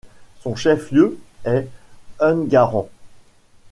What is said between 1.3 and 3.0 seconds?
est Ungaran.